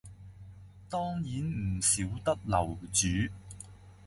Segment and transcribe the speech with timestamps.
[0.89, 3.05] 當然唔少得樓主